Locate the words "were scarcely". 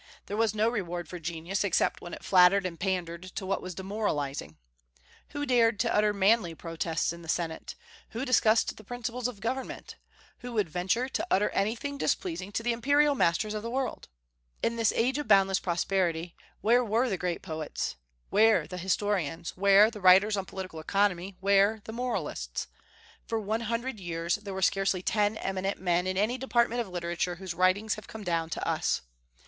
24.55-25.03